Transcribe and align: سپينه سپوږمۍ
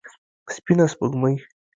سپينه 0.55 0.85
سپوږمۍ 0.93 1.35